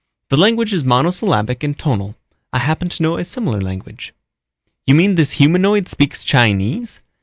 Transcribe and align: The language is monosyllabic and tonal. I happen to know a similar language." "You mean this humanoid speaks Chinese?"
The 0.29 0.37
language 0.37 0.73
is 0.73 0.83
monosyllabic 0.83 1.61
and 1.61 1.77
tonal. 1.77 2.15
I 2.51 2.57
happen 2.57 2.89
to 2.89 3.03
know 3.03 3.17
a 3.17 3.23
similar 3.23 3.61
language." 3.61 4.15
"You 4.87 4.95
mean 4.95 5.13
this 5.13 5.33
humanoid 5.33 5.87
speaks 5.87 6.23
Chinese?" 6.25 7.01